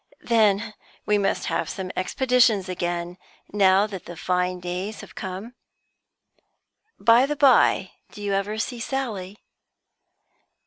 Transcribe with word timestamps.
"Then 0.23 0.73
we 1.05 1.19
must 1.19 1.45
have 1.45 1.69
some 1.69 1.91
expeditions 1.95 2.67
again, 2.67 3.19
now 3.53 3.85
that 3.85 4.05
the 4.05 4.17
fine 4.17 4.59
days 4.59 5.01
have 5.01 5.13
come. 5.13 5.53
By 6.99 7.27
the 7.27 7.35
by, 7.35 7.91
do 8.09 8.19
you 8.23 8.33
ever 8.33 8.57
see 8.57 8.79
Sally?" 8.79 9.37